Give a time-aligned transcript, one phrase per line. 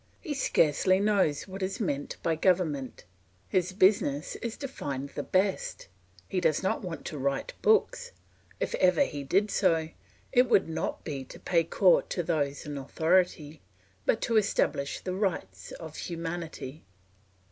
[0.19, 3.05] He scarcely knows what is meant by government;
[3.47, 5.89] his business is to find the best;
[6.27, 8.11] he does not want to write books;
[8.59, 9.89] if ever he did so,
[10.31, 13.61] it would not be to pay court to those in authority,
[14.07, 16.83] but to establish the rights of humanity.